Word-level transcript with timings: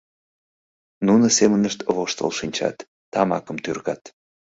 Нуно 1.07 1.25
семынышт 1.37 1.79
воштыл 1.95 2.29
шинчат, 2.39 2.77
тамакым 3.13 3.57
тӱргат. 3.63 4.01